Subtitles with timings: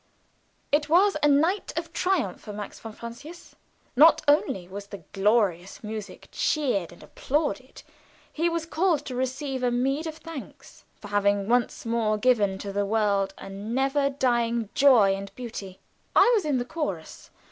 [0.71, 3.53] It was a night of triumph for Max von Francius.
[3.95, 7.83] Not only was the glorious music cheered and applauded,
[8.33, 12.73] he was called to receive a meed of thanks for having once more given to
[12.73, 15.79] the world a never dying joy and beauty.
[16.15, 17.29] I was in the chorus.